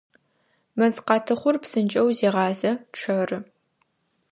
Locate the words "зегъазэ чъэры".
2.17-3.37